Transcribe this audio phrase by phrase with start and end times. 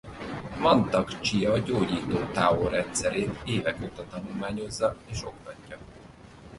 [0.59, 5.77] Mantak Chia Gyógyító Tao rendszerét évek óta tanulmányozza és oktatja.